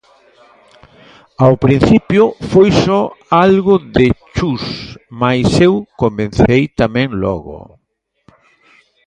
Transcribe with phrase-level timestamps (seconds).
[1.45, 3.01] Ao principio foi só
[3.45, 4.63] algo de Chus
[5.21, 7.57] mais eu comecei tamén logo.